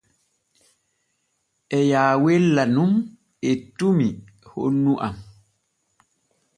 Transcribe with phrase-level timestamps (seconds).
[1.77, 2.93] E yaawella nun
[3.51, 4.07] ettumi
[4.49, 5.15] honnu am.